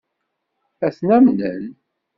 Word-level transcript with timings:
Ad 0.85 0.93
ten-amnen? 0.97 1.63